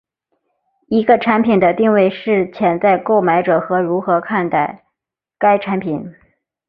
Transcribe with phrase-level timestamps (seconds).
[0.87, 4.83] 一个产品的定位是潜在购买者如何看待
[5.37, 6.15] 该产品。